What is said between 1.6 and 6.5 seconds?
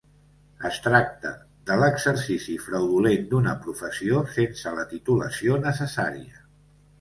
de l'exercici fraudulent d'una professió sense la titulació necessària.